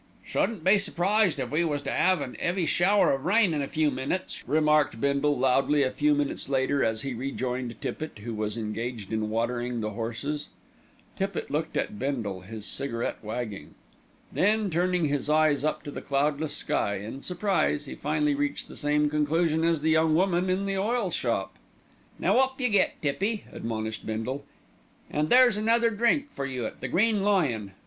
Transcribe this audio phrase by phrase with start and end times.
[0.23, 3.67] "Shouldn't be surprised if we was to 'ave an 'eavy shower of rain in a
[3.67, 8.57] few minutes," remarked Bindle loudly a few minutes later, as he rejoined Tippitt, who was
[8.57, 10.47] engaged in watering the horses.
[11.15, 13.75] Tippitt looked at Bindle, his cigarette wagging.
[14.33, 18.75] Then turning his eyes up to the cloudless sky in surprise, he finally reached the
[18.75, 21.59] same conclusion as the young woman at the oil shop.
[22.17, 24.45] "Now up you get, Tippy," admonished Bindle,
[25.11, 27.73] "an' there's another drink for you at The Green Lion."